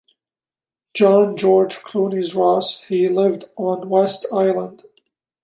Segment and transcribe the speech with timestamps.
[0.95, 4.81] John George Clunies-Ross he lived on West Island.